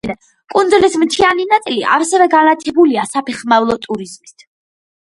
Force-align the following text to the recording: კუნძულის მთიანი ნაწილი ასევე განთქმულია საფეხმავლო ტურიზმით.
კუნძულის 0.53 0.95
მთიანი 1.01 1.45
ნაწილი 1.51 1.85
ასევე 1.99 2.29
განთქმულია 2.35 3.07
საფეხმავლო 3.13 3.79
ტურიზმით. 3.87 4.51